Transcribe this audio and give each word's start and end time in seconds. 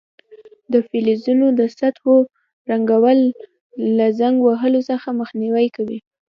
د 0.73 0.73
فلزونو 0.87 1.47
د 1.59 1.61
سطحو 1.77 2.15
رنګول 2.69 3.19
له 3.97 4.05
زنګ 4.19 4.35
وهلو 4.47 4.81
څخه 4.89 5.07
مخنیوی 5.19 5.67
کوي. 5.75 5.99